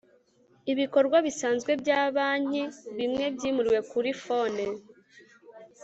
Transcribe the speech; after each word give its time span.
Ibikorwa 0.71 1.17
bisanzwe 1.25 1.71
bya 1.81 2.01
banki 2.15 2.63
bimwe 2.97 3.25
byimuriwe 3.35 3.79
kuri 3.91 4.11
Phone 4.23 4.63